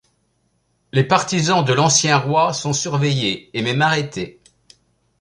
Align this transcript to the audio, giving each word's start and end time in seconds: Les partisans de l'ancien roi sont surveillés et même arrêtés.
Les 0.93 1.03
partisans 1.03 1.63
de 1.63 1.73
l'ancien 1.73 2.17
roi 2.17 2.53
sont 2.53 2.73
surveillés 2.73 3.51
et 3.55 3.61
même 3.61 3.83
arrêtés. 3.83 4.41